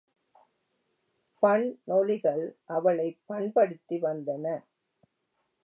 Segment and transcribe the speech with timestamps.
[1.43, 2.43] பண்ணொலிகள்
[2.67, 4.45] அவளைப் பண்படுத்தி வந்தன.